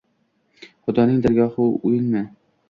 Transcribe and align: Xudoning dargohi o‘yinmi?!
Xudoning 0.87 1.19
dargohi 1.27 1.67
o‘yinmi?! 1.69 2.25